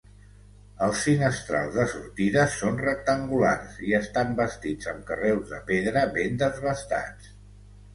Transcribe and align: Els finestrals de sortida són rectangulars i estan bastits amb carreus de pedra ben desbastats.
Els 0.85 1.03
finestrals 1.07 1.75
de 1.81 1.85
sortida 1.91 2.47
són 2.55 2.81
rectangulars 2.87 3.79
i 3.91 3.95
estan 4.01 4.35
bastits 4.43 4.93
amb 4.97 5.09
carreus 5.13 5.57
de 5.57 5.65
pedra 5.73 6.09
ben 6.21 6.47
desbastats. 6.47 7.35